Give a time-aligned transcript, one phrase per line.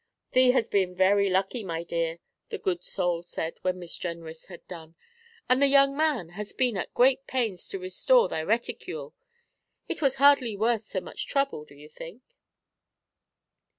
[0.31, 2.17] 'Thee has been very lucky, my dear,'
[2.49, 4.95] the good soul said when Miss Jenrys had done,
[5.47, 9.13] 'and the young man has been at great pains to restore thy reticule.
[9.87, 12.23] It was hardly worth so much trouble, do you think?'